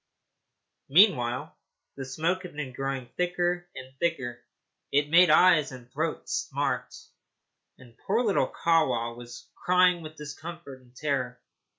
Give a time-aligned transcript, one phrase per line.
[0.89, 1.55] Meanwhile
[1.95, 4.43] the smoke had been growing thicker and thicker.
[4.91, 6.95] It made eyes and throat smart,
[7.77, 11.39] and poor little Kahwa was crying with discomfort and terror.